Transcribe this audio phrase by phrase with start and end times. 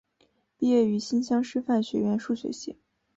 [0.57, 2.79] 毕业于新乡师范学院数学系。